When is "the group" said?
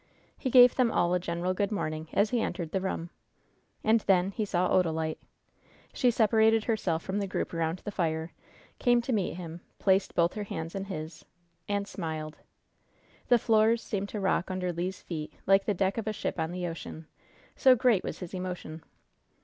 7.19-7.53